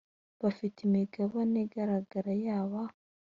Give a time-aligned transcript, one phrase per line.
[0.43, 2.81] bafite imigabane igaragara yaba